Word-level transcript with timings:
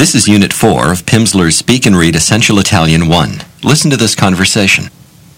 This 0.00 0.14
is 0.14 0.26
Unit 0.26 0.50
4 0.54 0.90
of 0.90 1.04
Pimsleur's 1.04 1.56
Speak 1.56 1.84
and 1.84 1.94
Read 1.94 2.14
Essential 2.14 2.58
Italian 2.58 3.06
1. 3.06 3.42
Listen 3.64 3.90
to 3.90 3.98
this 3.98 4.14
conversation. 4.14 4.88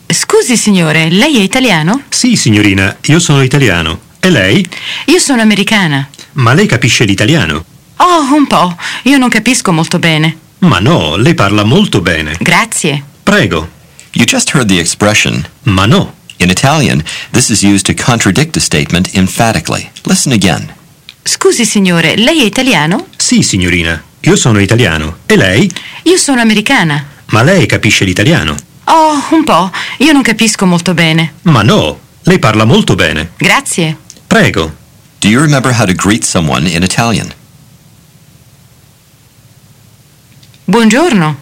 Scusi 0.06 0.56
signore, 0.56 1.10
lei 1.10 1.38
è 1.38 1.40
italiano? 1.40 2.04
Sì, 2.10 2.36
signorina, 2.36 2.96
io 3.06 3.18
sono 3.18 3.42
italiano. 3.42 3.98
E 4.20 4.30
lei? 4.30 4.64
Io 5.06 5.18
sono 5.18 5.42
americana. 5.42 6.08
Ma 6.34 6.52
lei 6.52 6.66
capisce 6.66 7.02
l'italiano? 7.02 7.64
Oh, 7.96 8.32
un 8.32 8.46
po'. 8.46 8.76
Io 9.02 9.18
non 9.18 9.30
capisco 9.30 9.72
molto 9.72 9.98
bene. 9.98 10.38
Ma 10.58 10.78
no, 10.78 11.16
lei 11.16 11.34
parla 11.34 11.64
molto 11.64 12.00
bene. 12.00 12.36
Grazie. 12.38 13.02
Prego. 13.24 13.68
You 14.12 14.24
just 14.24 14.54
heard 14.54 14.68
the 14.68 14.78
expression. 14.78 15.44
Ma 15.64 15.86
no. 15.86 16.14
In 16.36 16.50
Italian, 16.50 17.02
this 17.32 17.48
is 17.48 17.64
used 17.64 17.86
to 17.86 17.94
contradict 18.00 18.56
a 18.56 18.60
statement 18.60 19.12
emphatically. 19.16 19.90
Listen 20.04 20.30
again. 20.30 20.72
Scusi 21.24 21.64
signore, 21.64 22.14
lei 22.14 22.42
è 22.42 22.44
italiano? 22.44 23.08
Sì, 23.16 23.42
signorina, 23.42 24.00
io 24.24 24.36
sono 24.36 24.60
italiano. 24.60 25.18
E 25.26 25.36
lei? 25.36 25.70
Io 26.04 26.16
sono 26.16 26.40
americana. 26.40 27.04
Ma 27.26 27.42
lei 27.42 27.66
capisce 27.66 28.04
l'italiano? 28.04 28.54
Oh, 28.84 29.26
un 29.30 29.42
po'. 29.44 29.70
Io 29.98 30.12
non 30.12 30.22
capisco 30.22 30.64
molto 30.64 30.94
bene. 30.94 31.34
Ma 31.42 31.62
no, 31.62 31.98
lei 32.22 32.38
parla 32.38 32.64
molto 32.64 32.94
bene. 32.94 33.32
Grazie. 33.36 33.96
Prego. 34.26 34.76
Do 35.18 35.28
you 35.28 35.40
remember 35.40 35.72
how 35.72 35.86
to 35.86 35.92
greet 35.92 36.24
someone 36.24 36.68
in 36.68 36.82
Italian? 36.82 37.32
Buongiorno. 40.64 41.36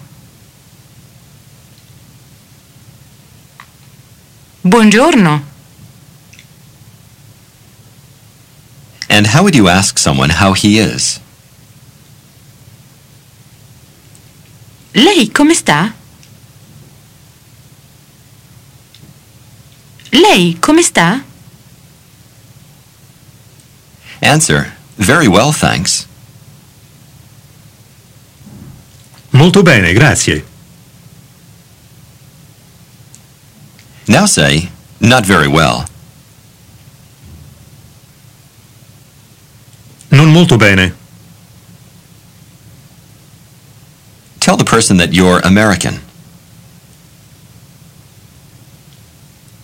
Buongiorno. 4.63 5.45
And 9.09 9.27
how 9.27 9.43
would 9.43 9.55
you 9.55 9.69
ask 9.69 9.99
someone 9.99 10.31
how 10.31 10.53
he 10.55 10.79
is? 10.79 11.21
Lei 14.93 15.31
come 15.31 15.55
sta? 15.55 15.95
Lei 20.11 20.59
come 20.59 20.83
sta? 20.83 21.23
Answer, 24.21 24.77
very 24.97 25.27
well, 25.29 25.53
thanks. 25.53 26.07
Molto 29.31 29.63
bene, 29.63 29.93
grazie. 29.93 30.45
Now 34.07 34.27
say, 34.27 34.71
not 34.99 35.25
very 35.25 35.47
well. 35.47 35.87
Non 40.09 40.33
molto 40.33 40.57
bene. 40.57 41.00
Tell 44.51 44.57
the 44.57 44.65
person 44.65 44.97
that 44.97 45.13
you're 45.13 45.39
American. 45.45 46.01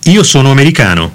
Io 0.04 0.22
sono 0.22 0.52
americano. 0.52 1.12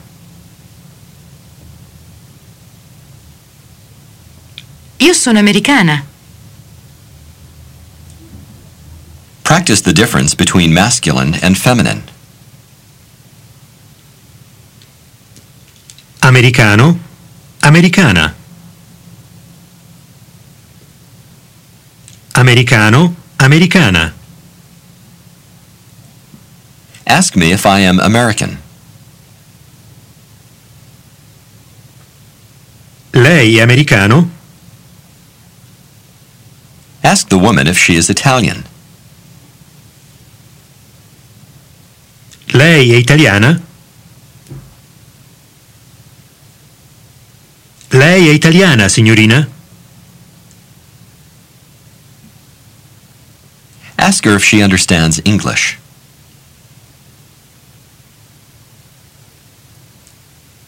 Io 4.97 5.13
sono 5.13 5.39
americana. 5.39 6.05
Practice 9.43 9.81
the 9.83 9.93
difference 9.93 10.35
between 10.35 10.73
masculine 10.73 11.39
and 11.41 11.55
feminine. 11.55 12.03
Americano. 16.19 16.99
Americana. 17.61 18.35
Americano. 22.33 23.20
Americana. 23.41 24.13
Ask 27.07 27.35
me 27.35 27.51
if 27.51 27.65
I 27.65 27.79
am 27.79 27.99
American. 27.99 28.59
Lei 33.13 33.57
è 33.57 33.61
americano? 33.61 34.29
Ask 37.01 37.29
the 37.29 37.35
woman 37.35 37.65
if 37.65 37.79
she 37.79 37.95
is 37.95 38.09
Italian. 38.09 38.63
Lei 42.53 42.93
è 42.93 42.95
italiana? 42.95 43.59
Lei 47.89 48.27
è 48.27 48.31
italiana, 48.31 48.87
signorina? 48.87 49.47
Ask 54.11 54.25
her 54.25 54.35
if 54.35 54.43
she 54.43 54.61
understands 54.61 55.21
English. 55.23 55.79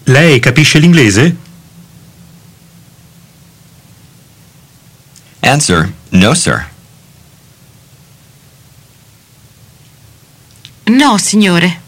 Lei 0.08 0.40
capisce 0.40 0.80
l'inglese? 0.80 1.36
Answer, 5.42 5.90
no, 6.14 6.34
sir. 6.34 6.68
No, 10.88 11.18
signore. 11.18 11.80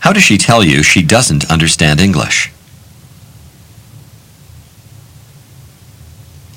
How 0.00 0.12
does 0.12 0.24
she 0.24 0.36
tell 0.36 0.62
you 0.62 0.82
she 0.82 1.02
doesn't 1.02 1.50
understand 1.50 2.02
English? 2.02 2.53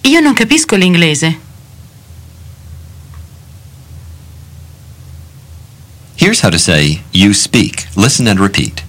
Io 0.07 0.21
non 0.21 0.33
capisco 0.33 0.77
l'inglese. 0.77 1.37
Here's 6.15 6.39
how 6.39 6.49
to 6.49 6.57
say, 6.57 7.01
you 7.11 7.33
speak. 7.33 7.85
Listen 7.97 8.27
and 8.27 8.39
repeat. 8.39 8.83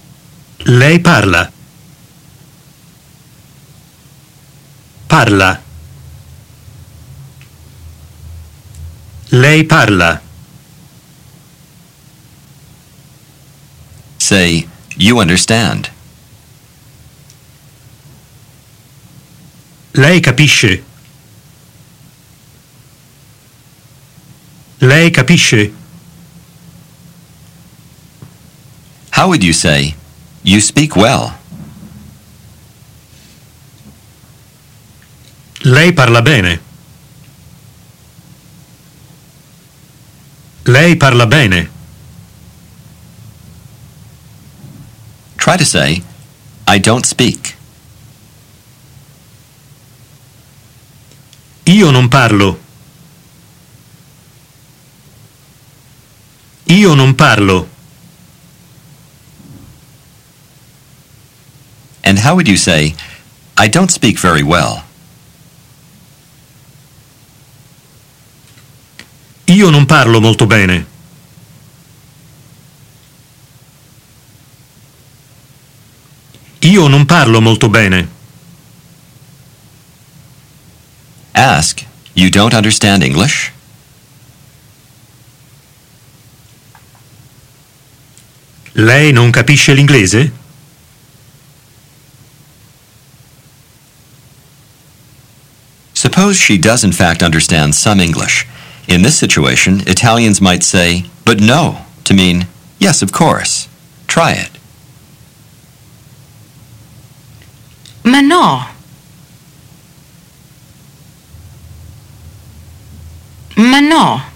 Lei 0.65 0.97
parla. 0.99 1.51
Parla. 5.07 5.61
Lei 9.31 9.65
parla. 9.65 10.21
Say, 14.17 14.69
you 14.95 15.19
understand. 15.19 15.89
Lei 19.91 20.21
capisce. 20.21 20.87
Lei 24.81 25.11
capisce. 25.11 25.73
How 29.11 29.27
would 29.27 29.43
you 29.43 29.51
say, 29.51 29.93
you 30.43 30.61
speak 30.61 30.95
well? 30.95 31.37
Lei 35.63 35.91
parla 35.91 36.21
bene. 36.21 36.61
Lei 40.63 40.95
parla 40.95 41.27
bene. 41.27 41.69
Try 45.35 45.57
to 45.57 45.65
say, 45.65 46.01
I 46.65 46.79
don't 46.79 47.05
speak. 47.05 47.57
Io 51.65 51.91
non 51.91 52.07
parlo. 52.07 52.68
Io 56.69 56.93
non 56.93 57.15
parlo. 57.15 57.67
And 62.03 62.19
how 62.19 62.35
would 62.35 62.47
you 62.47 62.57
say, 62.57 62.93
I 63.57 63.67
don't 63.67 63.89
speak 63.89 64.19
very 64.19 64.43
well? 64.43 64.83
Io 69.45 69.71
non 69.71 69.87
parlo 69.87 70.21
molto 70.21 70.45
bene. 70.45 70.85
Io 76.59 76.87
non 76.87 77.05
parlo 77.05 77.41
molto 77.41 77.67
bene. 77.67 78.07
Ask, 81.31 81.83
you 82.13 82.29
don't 82.29 82.53
understand 82.53 83.01
English? 83.01 83.51
Lei 88.79 89.11
non 89.11 89.29
capisce 89.31 89.73
l'inglese? 89.73 90.31
Suppose 95.93 96.37
she 96.37 96.57
does 96.57 96.85
in 96.85 96.93
fact 96.93 97.21
understand 97.21 97.75
some 97.75 97.99
English. 97.99 98.47
In 98.87 99.01
this 99.01 99.17
situation, 99.17 99.81
Italians 99.85 100.39
might 100.39 100.63
say, 100.63 101.03
but 101.25 101.41
no, 101.41 101.85
to 102.05 102.13
mean, 102.13 102.47
yes, 102.79 103.01
of 103.01 103.11
course. 103.11 103.67
Try 104.07 104.31
it. 104.31 104.51
Ma 108.05 108.21
no. 108.21 108.63
Ma 113.57 113.81
no. 113.81 114.28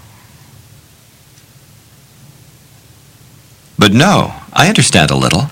But 3.84 3.92
no, 3.92 4.32
I 4.54 4.68
understand 4.68 5.10
a 5.10 5.14
little. 5.14 5.50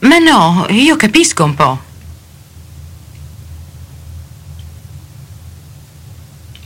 Ma 0.00 0.16
no, 0.16 0.66
io 0.70 0.96
capisco 0.96 1.44
un 1.44 1.54
po'. 1.54 1.78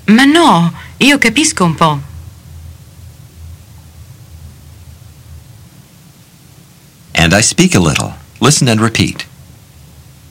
Ma 0.04 0.24
no, 0.26 0.72
io 0.98 1.18
capisco 1.18 1.64
un 1.64 1.74
po'. 1.74 2.00
And 7.14 7.34
I 7.34 7.40
speak 7.42 7.74
a 7.74 7.80
little. 7.80 8.14
Listen 8.38 8.68
and 8.68 8.80
repeat. 8.80 9.26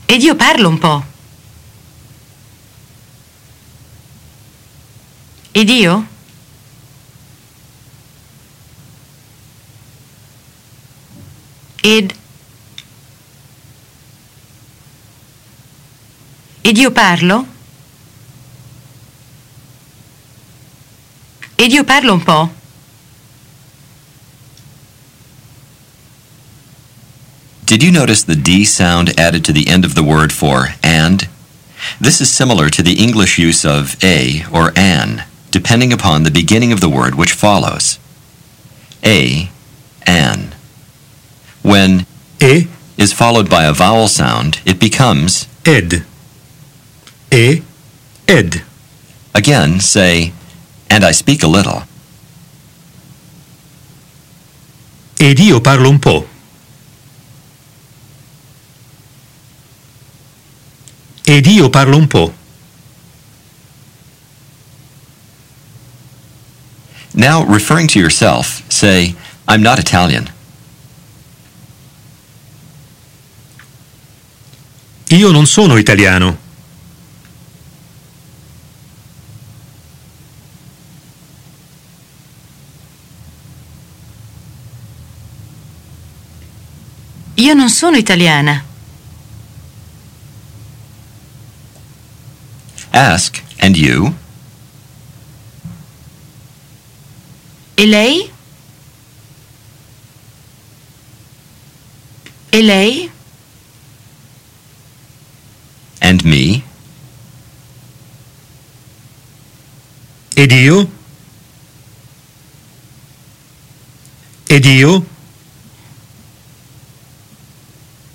Ed 0.06 0.22
io 0.22 0.34
parlo 0.36 0.70
un 0.70 0.78
po'. 0.78 1.15
Ed 5.56 5.70
io? 5.70 6.06
Ed... 11.82 12.12
Ed 16.60 16.76
io 16.76 16.90
parlo? 16.90 17.46
Ed 21.54 21.72
io 21.72 21.84
parlo 21.84 22.12
un 22.12 22.22
po'. 22.22 22.50
Did 27.64 27.82
you 27.82 27.90
notice 27.90 28.22
the 28.24 28.36
D 28.36 28.66
sound 28.66 29.18
added 29.18 29.42
to 29.46 29.54
the 29.54 29.68
end 29.68 29.86
of 29.86 29.94
the 29.94 30.02
word 30.02 30.34
for 30.34 30.74
and? 30.82 31.26
This 31.98 32.20
is 32.20 32.30
similar 32.30 32.68
to 32.68 32.82
the 32.82 33.02
English 33.02 33.38
use 33.38 33.64
of 33.64 33.96
a 34.04 34.44
or 34.52 34.72
an, 34.76 35.24
depending 35.56 35.90
upon 35.90 36.22
the 36.22 36.30
beginning 36.30 36.70
of 36.70 36.82
the 36.82 36.88
word 36.98 37.14
which 37.14 37.32
follows. 37.32 37.98
A, 39.02 39.48
an. 40.06 40.54
When 41.62 42.04
E, 42.42 42.66
is 42.98 43.14
followed 43.14 43.48
by 43.48 43.64
a 43.64 43.72
vowel 43.72 44.06
sound, 44.06 44.60
it 44.66 44.78
becomes, 44.78 45.48
ed. 45.64 46.04
E, 47.32 47.62
ed. 48.28 48.62
again, 49.34 49.80
say, 49.80 50.34
and 50.90 51.02
I 51.02 51.12
speak 51.12 51.42
a 51.42 51.48
little. 51.48 51.84
Ed 55.18 55.38
io 55.40 55.60
parlo 55.60 55.88
un 55.88 55.98
po'. 55.98 56.26
Ed 61.26 61.46
io 61.46 61.70
parlo 61.70 61.96
un 61.96 62.08
po'. 62.08 62.45
Now, 67.16 67.44
referring 67.44 67.88
to 67.88 67.98
yourself, 67.98 68.62
say, 68.70 69.14
I'm 69.48 69.62
not 69.62 69.78
Italian. 69.78 70.30
Io 75.08 75.30
non 75.30 75.46
sono 75.46 75.78
italiano. 75.78 76.36
Io 87.36 87.54
non 87.54 87.70
sono 87.70 87.96
italiana. 87.96 88.62
Ask, 92.90 93.42
and 93.58 93.76
you? 93.76 94.14
Lei? 97.84 98.30
E? 102.52 103.10
And 106.00 106.24
me? 106.24 106.64
Ed 110.36 110.52
io? 110.52 110.88
Ed 114.48 114.64
io? 114.66 115.04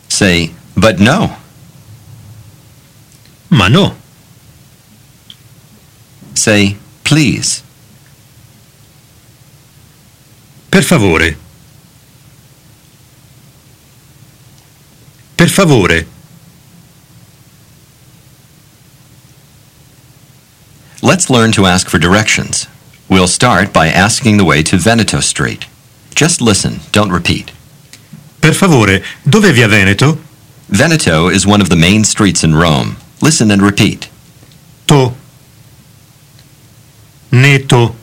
Say, 0.08 0.52
but 0.76 1.00
no. 1.00 1.36
Ma 3.50 3.68
no. 3.68 3.96
Say, 6.34 6.78
please. 7.04 7.64
Per 10.72 10.82
favore. 10.82 11.36
Per 15.36 15.48
favore. 15.50 16.06
Let's 21.02 21.30
learn 21.30 21.52
to 21.54 21.66
ask 21.66 21.90
for 21.90 22.00
directions. 22.00 22.68
We'll 23.10 23.28
start 23.28 23.74
by 23.74 23.88
asking 23.90 24.38
the 24.38 24.46
way 24.46 24.64
to 24.64 24.78
Veneto 24.78 25.20
Street. 25.20 25.66
Just 26.16 26.40
listen, 26.42 26.80
don't 26.94 27.12
repeat. 27.12 27.52
Per 28.40 28.54
favore, 28.54 29.04
dov'è 29.28 29.52
via 29.52 29.68
Veneto? 29.68 30.20
Veneto 30.70 31.28
is 31.28 31.46
one 31.46 31.60
of 31.60 31.68
the 31.68 31.76
main 31.76 32.06
streets 32.06 32.46
in 32.46 32.56
Rome. 32.56 32.96
Listen 33.22 33.52
and 33.52 33.62
repeat. 33.62 34.08
To. 34.88 35.12
Neto. 37.30 37.96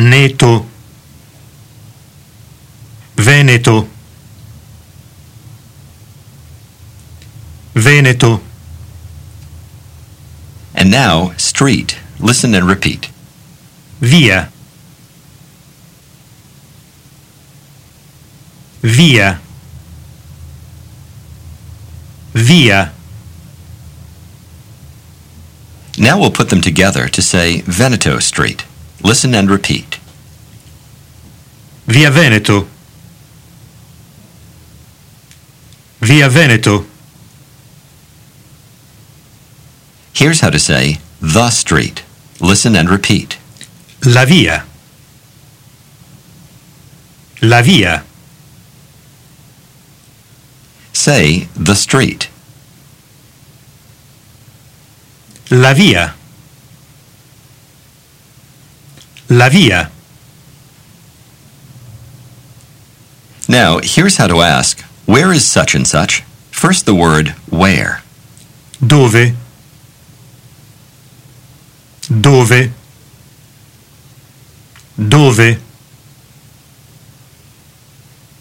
Neto. 0.00 0.64
Veneto. 3.16 3.86
Veneto. 7.74 8.40
And 10.74 10.90
now, 10.90 11.32
street. 11.36 11.98
Listen 12.18 12.54
and 12.54 12.66
repeat. 12.66 13.10
Via. 13.98 14.50
Via. 18.80 19.38
Via. 22.32 22.92
Now 25.98 26.18
we'll 26.18 26.30
put 26.30 26.48
them 26.48 26.62
together 26.62 27.06
to 27.08 27.20
say 27.20 27.60
Veneto 27.66 28.18
Street. 28.20 28.64
Listen 29.02 29.34
and 29.34 29.50
repeat. 29.50 29.99
Via 31.90 32.08
Veneto. 32.08 32.68
Via 36.00 36.28
Veneto. 36.28 36.86
Here's 40.12 40.38
how 40.38 40.50
to 40.50 40.60
say 40.60 40.98
the 41.20 41.50
street. 41.50 42.04
Listen 42.40 42.76
and 42.76 42.88
repeat. 42.88 43.38
La 44.06 44.24
via. 44.24 44.64
La 47.42 47.60
via. 47.60 48.04
Say 50.92 51.48
the 51.56 51.74
street. 51.74 52.30
La 55.50 55.74
via. 55.74 56.14
La 59.28 59.48
via. 59.48 59.90
Now, 63.50 63.80
here's 63.82 64.16
how 64.16 64.28
to 64.28 64.42
ask 64.42 64.80
where 65.06 65.32
is 65.32 65.44
such 65.44 65.74
and 65.74 65.84
such? 65.84 66.20
First 66.52 66.86
the 66.86 66.94
word 66.94 67.30
where. 67.50 68.04
Dove? 68.80 69.34
Dove? 72.06 72.70
Dove? 74.96 75.58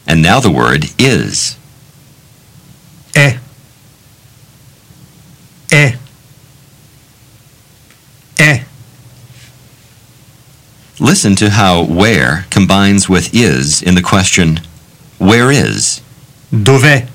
And 0.05 0.21
now 0.21 0.39
the 0.39 0.51
word 0.51 0.85
is. 0.99 1.57
È. 3.15 3.39
È. 5.71 5.97
È. 8.37 8.63
Listen 10.99 11.35
to 11.35 11.49
how 11.49 11.81
where 11.81 12.45
combines 12.51 13.09
with 13.09 13.33
is 13.33 13.81
in 13.81 13.95
the 13.95 14.03
question 14.03 14.59
where 15.19 15.51
is? 15.51 16.01
Dov'è? 16.51 17.07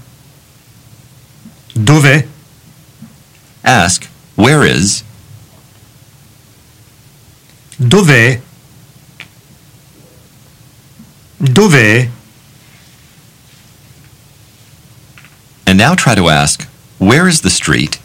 Dov'è? 1.75 2.27
Ask 3.65 4.09
where 4.37 4.65
is 4.65 5.03
Dov'è? 7.77 8.41
Dov'è? 11.39 12.09
And 15.67 15.79
now 15.79 15.95
try 15.95 16.15
to 16.15 16.29
ask, 16.29 16.69
where 16.99 17.27
is 17.27 17.41
the 17.41 17.51
street? 17.51 17.99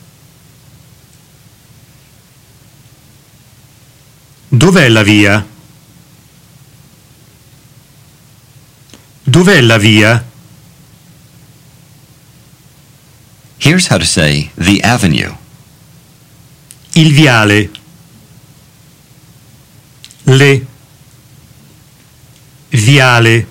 Dov'è 4.52 4.90
la 4.92 5.04
via? 5.04 5.46
Dov'è 9.30 9.62
la 9.62 9.78
via? 9.78 10.26
Here's 13.60 13.86
how 13.86 14.00
to 14.00 14.06
say 14.06 14.50
the 14.56 14.82
avenue. 14.82 15.38
Il 16.96 17.14
viale. 17.14 17.70
Le. 20.24 20.66
Viale. 22.72 23.48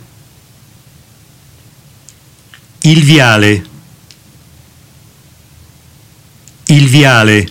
Il 2.81 3.05
viale. 3.05 3.69
Il 6.67 6.89
viale. 6.89 7.47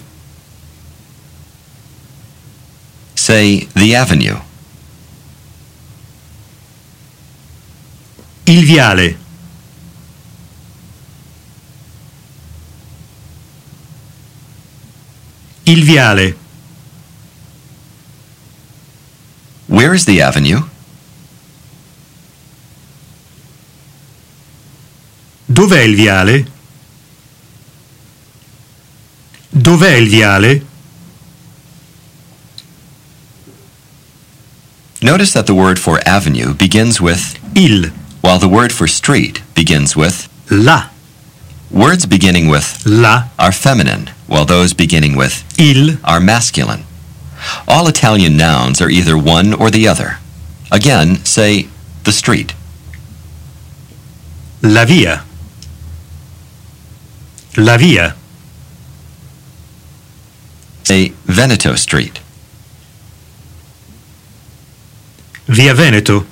Say 3.16 3.70
the 3.74 3.96
avenue. 3.96 4.47
Il 8.50 8.64
viale. 8.64 9.18
Il 15.66 15.84
viale. 15.84 16.38
Where 19.66 19.94
is 19.94 20.06
the 20.06 20.22
avenue? 20.22 20.64
Dov'è 25.46 25.82
il 25.82 25.96
viale? 25.96 26.46
Dov'è 29.50 29.96
il 29.96 30.08
viale? 30.08 30.66
Notice 35.02 35.34
that 35.34 35.48
the 35.48 35.54
word 35.54 35.78
for 35.78 36.00
avenue 36.06 36.54
begins 36.54 37.02
with, 37.02 37.38
Il. 37.54 37.92
While 38.22 38.40
the 38.40 38.48
word 38.48 38.72
for 38.72 38.88
street 38.88 39.42
begins 39.56 39.96
with. 39.96 40.28
La. 40.52 40.90
Words 41.72 42.06
beginning 42.06 42.48
with 42.48 42.84
La. 42.86 43.30
are 43.38 43.52
feminine, 43.52 44.10
while 44.28 44.46
those 44.46 44.74
beginning 44.74 45.16
with 45.16 45.44
Il. 45.60 45.98
are 46.04 46.20
masculine. 46.20 46.84
All 47.68 47.88
Italian 47.88 48.38
nouns 48.38 48.82
are 48.82 48.90
either 48.90 49.18
one 49.18 49.54
or 49.54 49.70
the 49.70 49.88
other. 49.88 50.18
Again, 50.72 51.24
say 51.26 51.68
the 52.04 52.12
street. 52.12 52.54
La 54.62 54.86
via. 54.86 55.24
La 57.58 57.78
via. 57.78 58.16
Say 60.84 61.10
Veneto 61.26 61.76
Street. 61.76 62.20
Via 65.48 65.74
Veneto. 65.74 66.26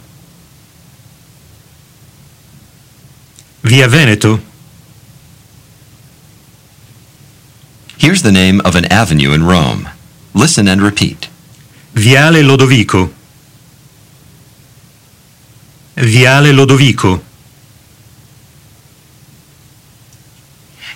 Via 3.65 3.87
Veneto. 3.87 4.41
Here's 7.97 8.21
the 8.21 8.31
name 8.31 8.61
of 8.63 8.75
an 8.75 8.85
avenue 8.85 9.31
in 9.31 9.43
Rome. 9.43 9.89
Listen 10.35 10.67
and 10.67 10.83
repeat. 10.83 11.29
Viale 11.95 12.43
Lodovico. 12.43 13.11
Viale 15.95 16.53
Lodovico. 16.53 17.23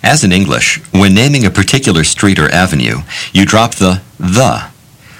As 0.03 0.23
in 0.23 0.31
English, 0.31 0.77
when 0.91 1.15
naming 1.15 1.47
a 1.47 1.49
particular 1.49 2.03
street 2.03 2.37
or 2.37 2.51
avenue, 2.51 2.99
you 3.33 3.47
drop 3.47 3.75
the 3.75 4.03
the. 4.19 4.69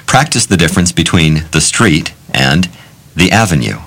Practice 0.06 0.46
the 0.46 0.56
difference 0.56 0.91
between 0.91 1.46
the 1.51 1.62
street 1.62 2.13
and 2.32 2.70
the 3.15 3.32
avenue. 3.32 3.79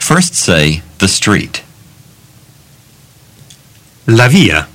First 0.00 0.34
say 0.34 0.82
the 0.98 1.06
street. 1.06 1.62
La 4.08 4.28
via. 4.28 4.68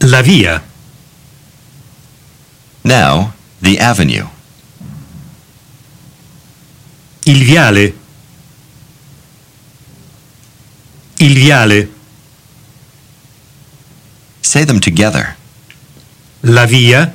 La 0.00 0.20
via. 0.20 0.62
Now, 2.84 3.32
the 3.62 3.78
avenue. 3.78 4.26
Il 7.24 7.42
viale. 7.44 7.94
Il 11.20 11.34
viale. 11.38 11.88
Say 14.42 14.66
them 14.66 14.78
together. 14.78 15.36
La 16.42 16.66
via. 16.66 17.14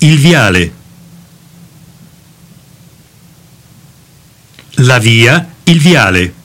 Il 0.00 0.18
viale. 0.18 0.72
La 4.76 4.98
via. 4.98 5.46
Il 5.66 5.80
viale. 5.80 6.35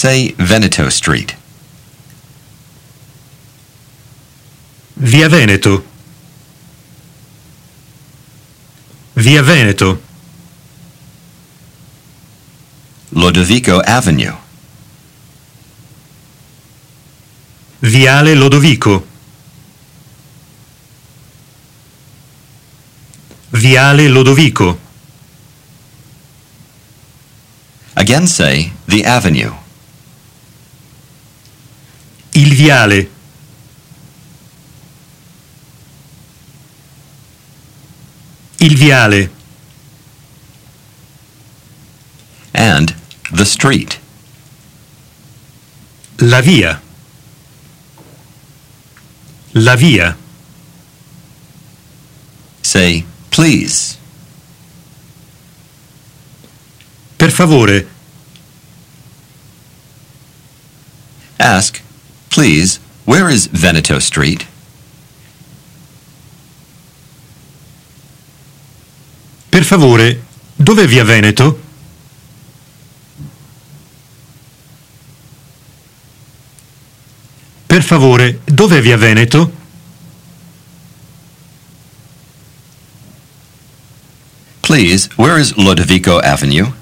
Say 0.00 0.32
Veneto 0.38 0.88
Street. 0.90 1.34
Via 4.94 5.28
Veneto. 5.28 5.84
Via 9.14 9.42
Veneto. 9.42 10.00
Lodovico 13.08 13.80
Avenue. 13.80 14.36
Viale 17.80 18.34
Lodovico. 18.36 19.04
Viale 23.50 24.06
Lodovico. 24.06 24.78
Again 27.96 28.28
say 28.28 28.70
the 28.86 29.04
avenue. 29.04 29.66
Il 32.38 32.54
viale. 32.54 33.10
Il 38.58 38.76
viale. 38.76 39.28
And 42.52 42.94
the 43.32 43.44
street. 43.44 43.98
La 46.20 46.40
via. 46.40 46.80
La 49.54 49.74
via. 49.74 50.16
Say 52.62 53.04
please. 53.30 53.98
Per 57.16 57.32
favore. 57.32 57.88
Ask, 61.40 61.82
please, 62.30 62.78
where 63.04 63.28
is 63.28 63.48
Veneto 63.48 63.98
Street? 63.98 64.46
Per 69.50 69.64
favore. 69.64 70.22
Dov'è 70.56 70.86
via 70.86 71.04
Veneto? 71.04 71.60
Per 77.66 77.82
favore, 77.82 78.40
dov'è 78.44 78.80
via 78.80 78.96
Veneto? 78.96 79.52
Please, 84.60 85.08
where 85.16 85.38
is 85.38 85.52
Lodovico 85.54 86.18
Avenue? 86.20 86.72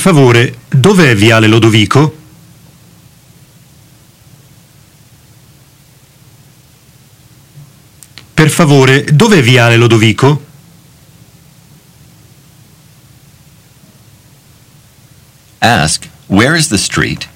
Favore, 0.00 0.56
dov'è 0.68 1.14
viale 1.14 1.46
Lodovico? 1.46 2.16
Per 8.32 8.48
favore, 8.48 9.04
dov'è 9.04 9.42
viale 9.42 9.76
Lodovico? 9.76 10.44
Ask, 15.58 16.08
where 16.28 16.56
is 16.56 16.68
the 16.68 16.78
street? 16.78 17.28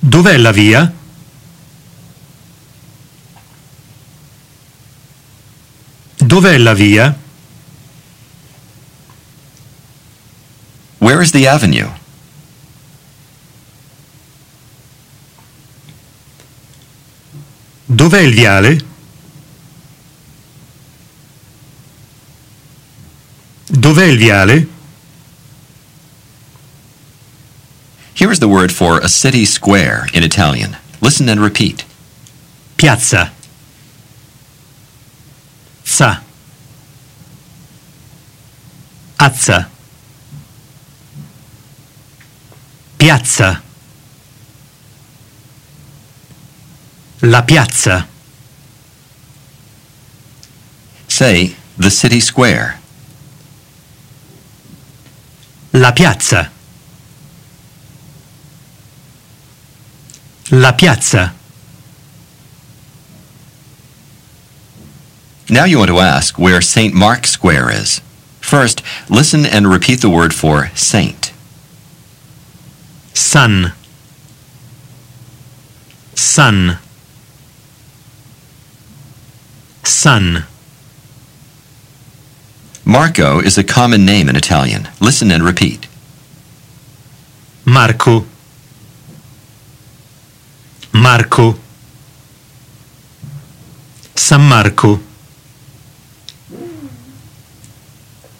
Dov'è 0.00 0.36
la 0.36 0.50
via? 0.50 0.92
Dov'è 6.16 6.58
la 6.58 6.74
via? 6.74 7.24
Where 11.06 11.22
is 11.22 11.30
the 11.30 11.46
avenue? 11.46 11.88
Dov'è 17.86 18.18
il 18.22 18.34
viale? 18.34 18.80
Dov'è 23.66 24.02
il 24.02 24.18
viale? 24.18 24.66
Here 28.14 28.32
is 28.32 28.40
the 28.40 28.48
word 28.48 28.72
for 28.72 28.98
a 28.98 29.06
city 29.06 29.44
square 29.44 30.08
in 30.12 30.24
Italian. 30.24 30.76
Listen 31.00 31.28
and 31.28 31.40
repeat. 31.40 31.84
Piazza. 32.78 33.30
Sa. 35.84 36.16
Azza. 39.20 39.75
Piazza. 42.98 43.62
La 47.22 47.42
piazza. 47.42 48.06
Say, 51.08 51.56
the 51.78 51.90
city 51.90 52.20
square. 52.20 52.78
La 55.72 55.92
piazza. 55.92 56.50
La 60.50 60.72
piazza. 60.72 61.34
Now 65.48 65.64
you 65.64 65.78
want 65.78 65.90
to 65.90 65.98
ask 65.98 66.38
where 66.38 66.60
St. 66.60 66.92
Mark 66.92 67.26
Square 67.26 67.70
is. 67.70 68.00
First, 68.40 68.82
listen 69.08 69.46
and 69.46 69.68
repeat 69.68 70.00
the 70.00 70.10
word 70.10 70.34
for 70.34 70.70
saint. 70.74 71.32
San. 73.16 73.72
San. 76.14 76.78
San. 79.84 80.44
Marco 82.84 83.40
is 83.40 83.56
a 83.56 83.64
common 83.64 84.04
name 84.04 84.28
in 84.28 84.36
Italian. 84.36 84.88
Listen 85.00 85.30
and 85.30 85.42
repeat. 85.42 85.88
Marco. 87.64 88.26
Marco. 90.92 91.54
San 94.14 94.42
Marco. 94.42 95.00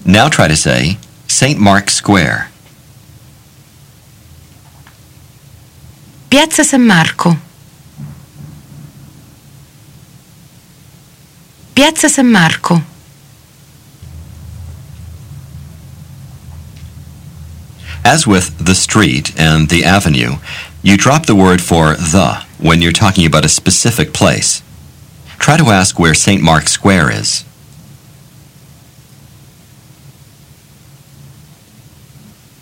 Now 0.04 0.28
try 0.28 0.49
to 0.49 0.56
say 0.56 0.99
St. 1.28 1.59
Mark 1.59 1.88
Square. 1.88 2.46
Piazza 6.28 6.64
San 6.64 6.85
Marco. 6.85 7.37
Piazza 11.75 12.09
San 12.09 12.30
Marco. 12.30 12.83
As 18.04 18.26
with 18.26 18.59
the 18.59 18.75
street 18.75 19.33
and 19.38 19.68
the 19.68 19.85
avenue, 19.85 20.37
you 20.83 20.97
drop 20.97 21.26
the 21.26 21.35
word 21.35 21.61
for 21.61 21.95
the 21.95 22.45
when 22.59 22.83
you're 22.83 22.92
talking 22.92 23.25
about 23.25 23.45
a 23.45 23.49
specific 23.49 24.12
place. 24.12 24.62
Try 25.38 25.56
to 25.56 25.71
ask 25.71 25.99
where 25.99 26.14
St. 26.14 26.42
Mark's 26.42 26.73
Square 26.73 27.12
is. 27.12 27.45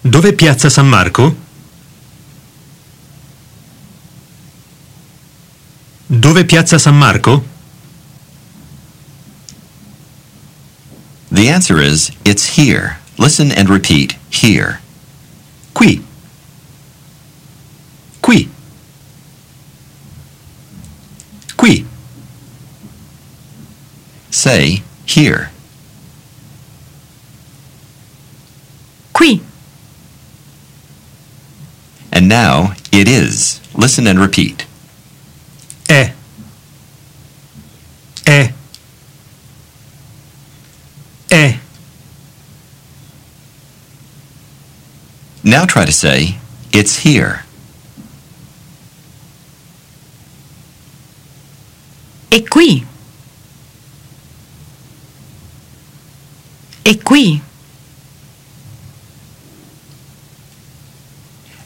Dov'è 0.02 0.36
Piazza 0.36 0.68
San 0.68 0.86
Marco? 0.86 1.43
Dov'è 6.06 6.44
Piazza 6.44 6.78
San 6.78 6.96
Marco? 6.96 7.42
The 11.30 11.48
answer 11.48 11.80
is 11.80 12.12
it's 12.24 12.56
here. 12.56 12.98
Listen 13.18 13.50
and 13.50 13.68
repeat 13.68 14.12
here. 14.30 14.80
Qui. 15.72 16.02
Qui. 18.20 18.48
Qui. 21.56 21.86
Say 24.30 24.82
here. 25.06 25.50
Qui. 29.12 29.40
And 32.12 32.28
now 32.28 32.74
it 32.92 33.08
is. 33.08 33.60
Listen 33.74 34.06
and 34.06 34.20
repeat. 34.20 34.63
È. 35.86 36.14
È. 38.24 38.52
È. 41.28 41.58
Now 45.42 45.66
try 45.66 45.84
to 45.84 45.92
say 45.92 46.38
it's 46.72 46.96
here. 47.04 47.44
È 52.30 52.42
qui. 52.48 52.84
È 56.82 56.98
qui. 57.02 57.42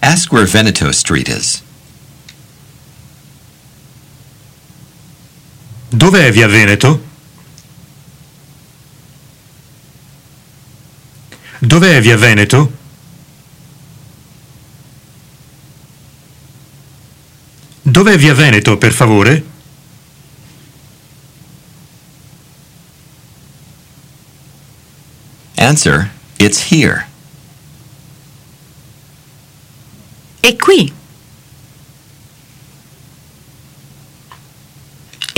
Ask 0.02 0.32
where 0.32 0.46
Veneto 0.46 0.90
Street 0.92 1.28
is. 1.28 1.62
Dov'è 5.98 6.30
via 6.30 6.46
Veneto? 6.46 7.04
Dov'è 11.58 12.00
via 12.00 12.16
Veneto? 12.16 12.72
Dov'è 17.82 18.16
via 18.16 18.32
Veneto, 18.32 18.78
per 18.78 18.92
favore? 18.92 19.44
Answer, 25.56 26.12
it's 26.36 26.70
here. 26.70 27.08
È 30.38 30.54
qui. 30.54 30.92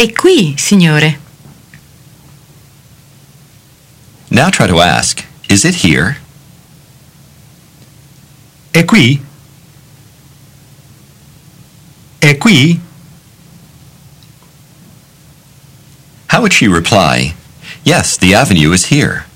È 0.01 0.11
qui, 0.15 0.55
signore. 0.57 1.21
Now 4.31 4.49
try 4.49 4.67
to 4.67 4.81
ask, 4.81 5.27
is 5.47 5.65
it 5.65 5.85
here? 5.85 6.17
È 8.71 8.83
qui? 8.87 9.21
È 12.19 12.39
qui? 12.39 12.81
How 16.29 16.41
would 16.41 16.55
she 16.55 16.67
reply, 16.67 17.35
yes, 17.85 18.17
the 18.17 18.35
avenue 18.35 18.73
is 18.73 18.87
here? 18.87 19.27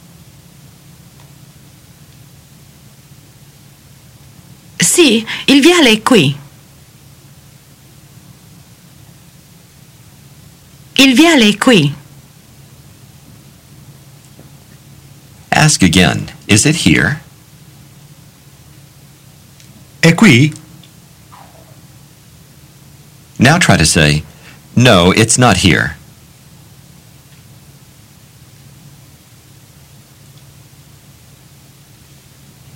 Sì, 4.78 5.26
il 5.44 5.60
viale 5.60 5.90
è 5.90 6.00
qui. 6.00 6.43
Il 11.04 11.14
viale 11.14 11.48
è 11.48 11.58
qui. 11.58 11.94
Ask 15.50 15.82
again, 15.82 16.30
is 16.46 16.64
it 16.64 16.86
here? 16.86 17.20
È 20.00 20.14
qui? 20.14 20.54
Now 23.38 23.58
try 23.58 23.76
to 23.76 23.84
say, 23.84 24.24
no, 24.74 25.12
it's 25.12 25.36
not 25.36 25.58
here. 25.58 25.98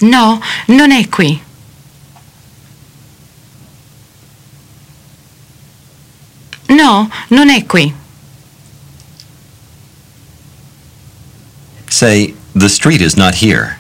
No, 0.02 0.42
non 0.66 0.92
è 0.92 1.08
qui. 1.08 1.40
No, 6.68 7.08
non 7.30 7.48
è 7.48 7.64
qui. 7.64 7.97
Say, 11.98 12.34
the 12.54 12.68
street 12.68 13.00
is 13.00 13.16
not 13.16 13.34
here. 13.42 13.78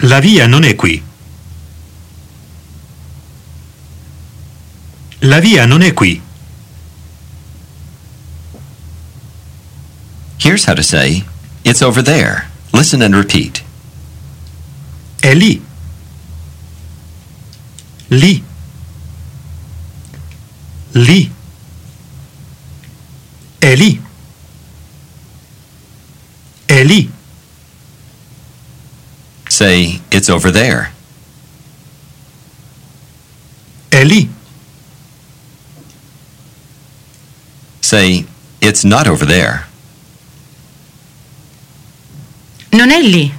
La 0.00 0.20
via 0.20 0.46
non 0.46 0.64
è 0.64 0.74
qui. 0.74 1.02
La 5.20 5.40
via 5.40 5.66
non 5.66 5.82
è 5.82 5.92
qui. 5.92 6.22
Here's 10.38 10.64
how 10.64 10.72
to 10.72 10.82
say, 10.82 11.24
it's 11.62 11.82
over 11.82 12.00
there. 12.00 12.46
Listen 12.72 13.02
and 13.02 13.14
repeat. 13.14 13.62
È 15.20 15.34
lì. 15.34 15.60
Lì. 18.08 18.42
Lì. 20.94 21.37
Lì. 23.78 24.02
È 26.66 26.82
lì. 26.82 27.08
Say, 29.48 30.02
it's 30.10 30.28
over 30.28 30.50
there. 30.50 30.92
È 33.88 34.02
lì. 34.02 34.28
Say, 37.80 38.26
it's 38.60 38.82
not 38.82 39.06
over 39.06 39.24
there. 39.24 39.66
Non 42.70 42.90
è 42.90 43.00
lì. 43.00 43.32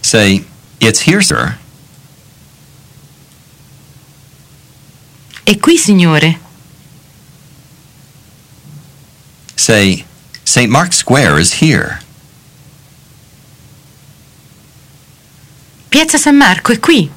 Say, 0.00 0.44
it's 0.80 1.00
here, 1.06 1.22
sir. 1.22 1.56
È 5.44 5.56
qui, 5.58 5.78
signore. 5.78 6.45
Say, 9.66 10.04
St. 10.44 10.70
Mark's 10.70 10.96
Square 10.96 11.40
is 11.40 11.54
here. 11.54 11.98
Piazza 15.90 16.18
San 16.18 16.36
Marco 16.36 16.70
è 16.70 16.78
qui. 16.78 17.10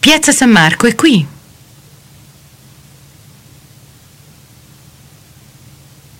Piazza 0.00 0.32
San 0.32 0.48
Marco 0.48 0.86
è 0.86 0.94
qui. 0.94 1.26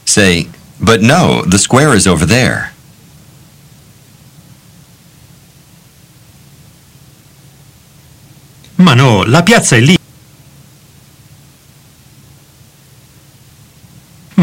Say, 0.04 0.50
but 0.78 1.00
no, 1.00 1.42
the 1.46 1.56
square 1.56 1.94
is 1.96 2.06
over 2.06 2.26
there. 2.26 2.74
Ma 8.74 8.92
no, 8.92 9.24
la 9.24 9.42
piazza 9.42 9.76
è 9.76 9.80
lì. 9.80 10.01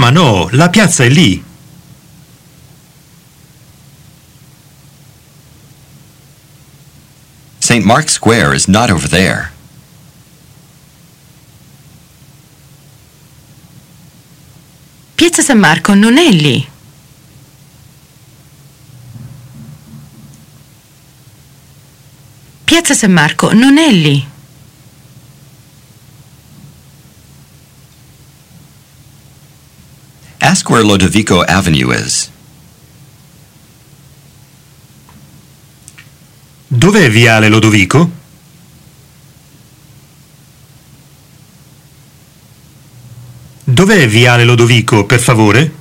Ma 0.09 0.15
no, 0.15 0.49
la 0.53 0.71
piazza 0.71 1.03
è 1.03 1.07
lì. 1.07 1.43
St. 7.59 7.83
Mark's 7.83 8.13
Square 8.13 8.55
is 8.55 8.65
not 8.65 8.89
over 8.89 9.07
there. 9.07 9.51
Piazza 15.13 15.43
San 15.43 15.59
Marco 15.59 15.93
non 15.93 16.17
è 16.17 16.31
lì. 16.31 16.67
Piazza 22.63 22.95
San 22.95 23.11
Marco 23.11 23.53
non 23.53 23.77
è 23.77 23.91
lì. 23.91 24.37
Where 30.69 30.83
Lodovico 30.83 31.43
Avenue 31.43 31.89
is. 31.89 32.29
Dov'è 36.67 37.09
Viale 37.09 37.49
Lodovico? 37.49 38.11
Dov'è 43.63 44.07
Viale 44.07 44.43
Lodovico, 44.43 45.05
per 45.07 45.19
favore? 45.19 45.73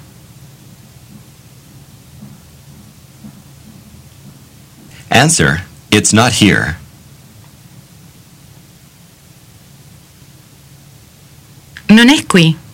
Answer, 5.09 5.66
it's 5.90 6.12
not 6.12 6.33
here. 6.40 6.79
Non 11.88 12.09
è 12.09 12.24
qui. 12.24 12.66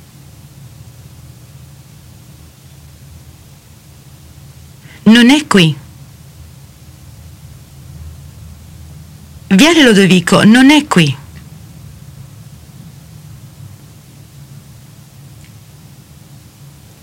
Non 5.04 5.30
è 5.30 5.46
qui. 5.46 5.76
Viale 9.48 9.82
Lodovico 9.82 10.44
non 10.44 10.70
è 10.70 10.86
qui. 10.86 11.16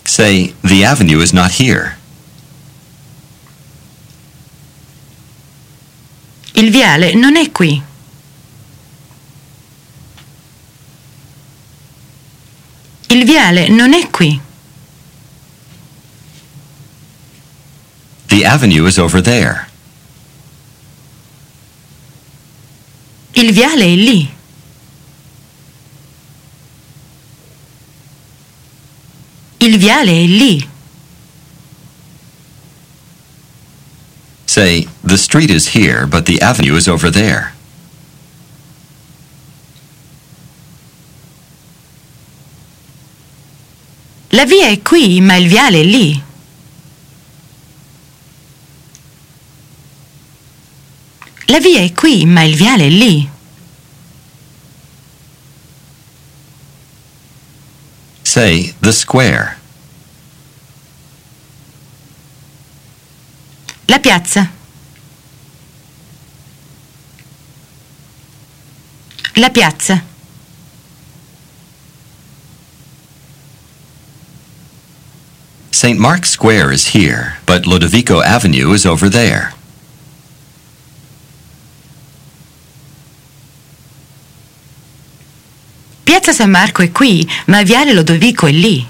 Say, 0.04 0.54
the 0.62 0.84
avenue 0.84 1.22
is 1.22 1.32
not 1.32 1.52
here. 1.52 1.98
Il 6.54 6.70
viale 6.70 7.14
non 7.14 7.38
è 7.38 7.50
qui. 7.52 7.82
Il 13.08 13.26
viale 13.26 13.70
non 13.70 13.94
è 13.94 14.10
qui. 14.10 14.40
The 18.32 18.46
avenue 18.46 18.86
is 18.86 18.98
over 18.98 19.22
there. 19.22 19.68
Il 23.34 23.52
viale 23.52 23.84
è 23.84 23.96
lì. 23.96 24.34
Il 29.58 29.78
viale 29.78 30.12
è 30.12 30.26
lì. 30.28 30.66
Say, 34.46 34.88
the 35.04 35.18
street 35.18 35.50
is 35.50 35.76
here, 35.76 36.08
but 36.08 36.24
the 36.24 36.40
avenue 36.42 36.78
is 36.78 36.88
over 36.88 37.12
there. 37.12 37.54
La 44.30 44.46
via 44.46 44.68
è 44.68 44.82
qui, 44.82 45.20
ma 45.20 45.36
il 45.36 45.50
viale 45.50 45.82
è 45.82 45.84
lì. 45.84 46.30
Via 51.62 51.82
è 51.82 51.94
qui, 51.94 52.26
ma 52.26 52.44
il 52.44 52.56
viale 52.56 52.86
è 52.86 52.90
lì. 52.90 53.30
Say, 58.24 58.74
the 58.82 58.92
square. 58.92 59.58
La 63.86 64.00
piazza. 64.00 64.50
La 69.34 69.50
piazza. 69.50 70.04
St. 75.72 75.98
Mark's 75.98 76.30
Square 76.30 76.72
is 76.72 76.90
here, 76.94 77.38
but 77.46 77.64
Lodovico 77.64 78.22
Avenue 78.24 78.72
is 78.72 78.86
over 78.86 79.10
there. 79.10 79.54
Piazza 86.12 86.34
San 86.34 86.50
Marco 86.50 86.82
è 86.82 86.92
qui, 86.92 87.26
ma 87.46 87.64
Viale 87.64 87.94
Lodovico 87.94 88.46
è 88.46 88.52
lì. 88.52 88.86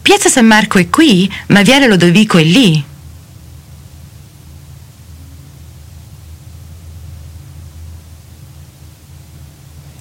Piazza 0.00 0.28
San 0.28 0.46
Marco 0.46 0.78
è 0.78 0.88
qui, 0.88 1.28
ma 1.48 1.62
Viale 1.62 1.88
Lodovico 1.88 2.38
è 2.38 2.44
lì. 2.44 2.84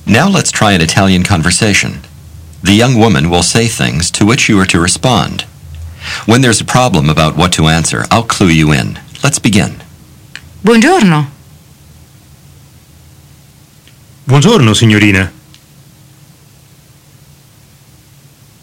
Now 0.03 0.29
let's 0.29 0.51
try 0.51 0.75
an 0.75 0.81
Italian 0.81 1.23
conversation. 1.23 2.01
The 2.61 2.73
young 2.73 2.93
woman 2.93 3.31
will 3.31 3.41
say 3.41 3.67
things 3.67 4.11
to 4.11 4.27
which 4.27 4.47
you 4.47 4.59
are 4.59 4.67
to 4.67 4.79
respond. 4.79 5.45
When 6.27 6.41
there's 6.41 6.61
a 6.61 6.65
problem 6.65 7.09
about 7.09 7.35
what 7.35 7.51
to 7.53 7.67
answer, 7.67 8.05
I'll 8.11 8.21
clue 8.21 8.49
you 8.49 8.71
in. 8.71 8.99
Let's 9.23 9.39
begin. 9.39 9.86
Buongiorno. 10.67 11.31
Buongiorno, 14.25 14.73
signorina. 14.73 15.31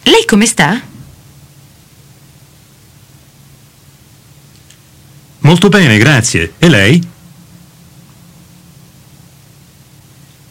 Lei 0.02 0.24
come 0.26 0.44
sta? 0.44 0.82
Molto 5.38 5.70
bene, 5.70 5.96
grazie. 5.96 6.52
E 6.58 6.68
lei? 6.68 7.08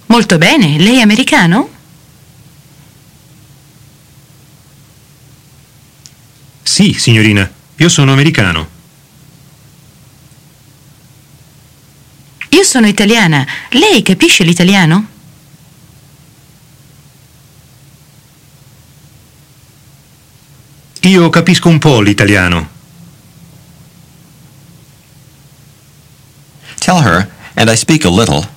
Molto 0.08 0.40
bene. 0.40 0.80
Lei 0.80 0.98
è 0.98 1.02
americano? 1.02 1.70
Sì, 6.64 6.94
signorina. 6.94 7.48
Io 7.76 7.90
sono 7.90 8.12
americano. 8.12 8.73
Io 12.54 12.64
sono 12.64 12.86
italiana. 12.86 13.48
Lei 13.72 14.04
capisce 14.04 14.44
l'italiano? 14.44 15.08
Io 21.02 21.30
capisco 21.30 21.70
un 21.70 21.80
po' 21.80 22.00
l'italiano. 22.00 22.70
Tell 26.78 27.02
her, 27.02 27.28
and 27.56 27.70
I 27.70 27.76
speak 27.76 28.06
a 28.06 28.10
little. 28.10 28.48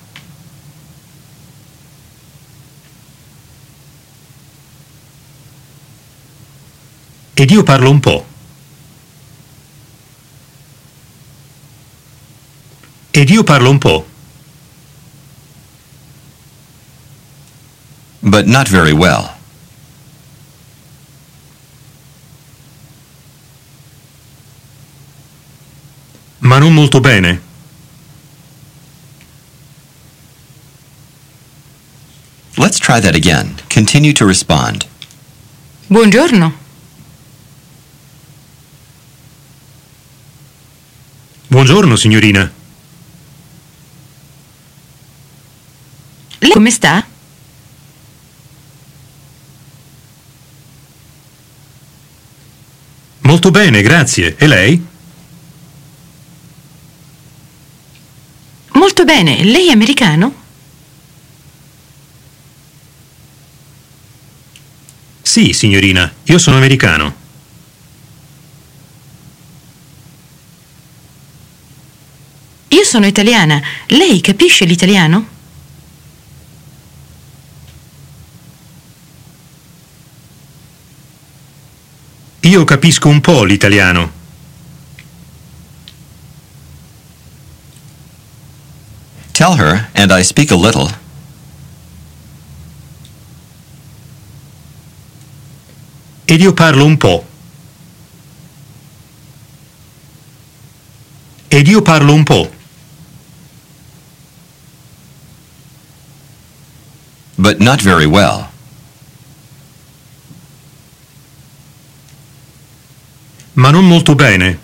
Ed 7.33 7.49
io 7.49 7.63
parlo 7.63 7.89
un 7.89 7.99
po'. 7.99 8.36
Ed 13.17 13.29
io 13.31 13.43
parlo 13.43 13.71
un 13.71 13.79
po'. 13.79 14.05
but 18.29 18.45
not 18.45 18.67
very 18.67 18.91
well. 18.91 19.35
Ma 26.39 26.59
non 26.59 26.73
molto 26.73 26.99
bene. 26.99 27.41
Let's 32.57 32.79
try 32.79 32.99
that 32.99 33.15
again. 33.15 33.55
Continue 33.69 34.13
to 34.13 34.25
respond. 34.25 34.85
Buongiorno. 35.87 36.53
Buongiorno, 41.47 41.95
signorina. 41.95 42.51
Lei 46.39 46.51
come 46.51 46.69
sta? 46.71 47.05
Molto 53.21 53.51
bene, 53.51 53.81
grazie. 53.81 54.35
E 54.37 54.47
lei? 54.47 54.85
Molto 58.71 59.03
bene. 59.03 59.43
Lei 59.43 59.67
è 59.67 59.71
americano? 59.71 60.45
Sì, 65.21 65.51
signorina. 65.53 66.11
Io 66.23 66.37
sono 66.37 66.55
americano. 66.57 67.15
Io 72.69 72.83
sono 72.83 73.05
italiana. 73.05 73.61
Lei 73.87 74.21
capisce 74.21 74.65
l'italiano? 74.65 75.35
Io 82.47 82.63
capisco 82.63 83.09
un 83.09 83.19
po' 83.19 83.43
l'italiano. 83.43 84.11
Tell 89.33 89.57
her, 89.57 89.89
and 89.93 90.11
I 90.11 90.23
speak 90.23 90.51
a 90.51 90.55
little. 90.55 90.89
Ed 96.25 96.41
io 96.41 96.53
parlo 96.53 96.85
un 96.85 96.97
po'. 96.97 97.25
Ed 101.49 101.67
io 101.67 101.81
parlo 101.81 102.13
un 102.13 102.23
po'. 102.23 102.55
but 107.37 107.59
not 107.61 107.79
very 107.79 108.07
well. 108.07 108.51
Ma 113.57 113.71
non 113.71 113.87
molto 113.87 114.13
bene. 114.13 114.59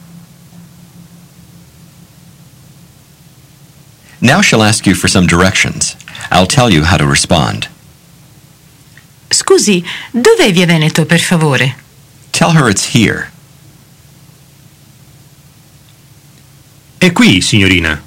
Now 4.19 4.41
she'll 4.41 4.61
ask 4.63 4.85
you 4.85 4.93
for 4.95 5.07
some 5.07 5.25
directions. 5.25 5.95
I'll 6.31 6.47
tell 6.47 6.69
you 6.71 6.83
how 6.83 6.97
to 6.97 7.05
respond. 7.05 7.67
Scusi, 9.29 9.83
dov'è 10.11 10.51
Via 10.51 10.67
Veneto, 10.67 11.05
per 11.05 11.19
favore? 11.19 11.75
Tell 12.29 12.51
her 12.51 12.69
it's 12.69 12.93
here. 12.93 13.31
È 16.99 17.11
qui, 17.11 17.41
signorina. 17.41 18.01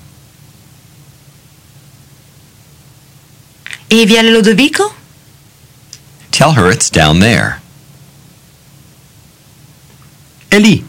E 3.88 4.06
Viale 4.06 4.30
Lodovico? 4.30 4.94
Tell 6.30 6.52
her 6.52 6.70
it's 6.70 6.88
down 6.88 7.18
there. 7.18 7.60
È 10.56 10.58
lì. 10.58 10.82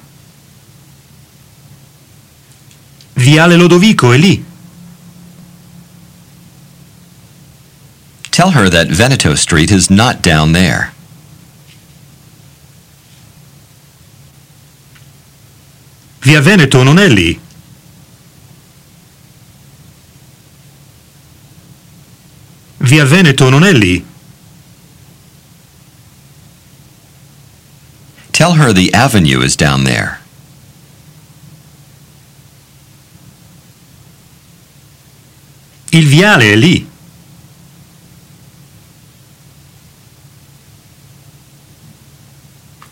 Viale 3.16 3.58
Lodovico 3.58 4.14
è 4.14 4.18
lì. 4.18 4.46
Tell 8.30 8.52
her 8.52 8.70
that 8.70 8.88
Veneto 8.88 9.36
Street 9.36 9.70
is 9.70 9.90
not 9.90 10.22
down 10.22 10.54
there. 10.54 10.94
Via 16.22 16.40
Veneto 16.40 16.84
non 16.84 16.98
è 16.98 17.10
lì. 17.10 17.38
Via 22.78 23.04
Veneto 23.04 23.50
non 23.50 23.66
è 23.66 23.74
lì. 23.74 24.16
Tell 28.38 28.54
her 28.54 28.72
the 28.72 28.94
avenue 28.94 29.42
is 29.42 29.56
down 29.56 29.84
there. 29.84 30.20
Il 35.92 36.06
viale 36.08 36.52
è 36.52 36.56
lì. 36.56 36.88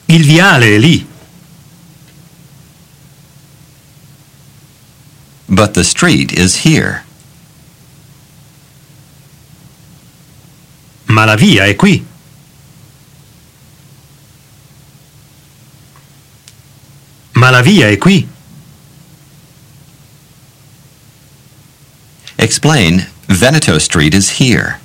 Il 0.07 0.23
viale 0.25 0.77
è 0.77 0.79
lì. 0.79 1.07
But 5.45 5.75
the 5.75 5.83
street 5.83 6.31
is 6.31 6.65
here. 6.65 7.03
Ma 11.05 11.25
la 11.25 11.35
via 11.35 11.65
è 11.65 11.75
qui. 11.75 12.13
Ma 17.35 17.49
la 17.49 17.61
via 17.61 17.89
è 17.89 17.97
qui. 17.97 18.27
Explain, 22.37 23.05
Veneto 23.27 23.77
Street 23.79 24.13
is 24.13 24.39
here. 24.39 24.79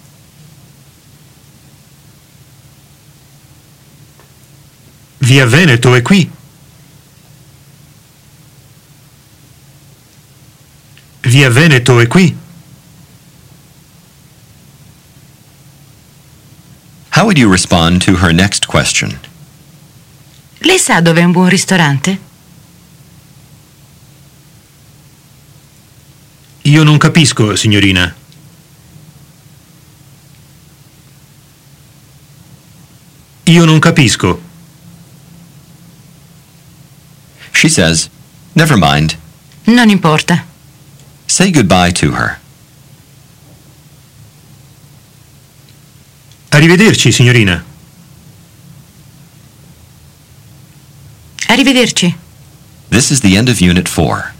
Via 5.19 5.47
Veneto 5.47 5.95
è 5.95 6.03
qui. 6.03 6.29
Via 11.21 11.51
Veneto 11.51 12.01
è 12.01 12.07
qui. 12.09 12.37
How 17.11 17.25
would 17.25 17.39
you 17.39 17.49
respond 17.49 18.03
to 18.05 18.17
her 18.17 18.33
next 18.33 18.67
question? 18.67 19.21
Lei 20.61 20.79
sa 20.79 21.01
dove 21.01 21.21
è 21.21 21.25
un 21.25 21.33
buon 21.33 21.49
ristorante? 21.49 22.30
Io 26.63 26.83
non 26.83 26.99
capisco, 26.99 27.57
signorina. 27.57 28.15
Io 33.45 33.65
non 33.65 33.79
capisco. 33.79 34.41
She 37.53 37.69
says, 37.69 38.09
Never 38.55 38.77
mind. 38.77 39.17
Non 39.67 39.91
importa. 39.91 40.45
Say 41.27 41.51
goodbye 41.51 41.93
to 41.93 42.13
her. 42.13 42.39
Arrivederci, 46.51 47.13
signorina. 47.13 47.65
Arrivederci. 51.49 52.15
This 52.89 53.11
is 53.11 53.21
the 53.21 53.37
end 53.37 53.49
of 53.49 53.61
Unit 53.61 53.89
4. 53.89 54.35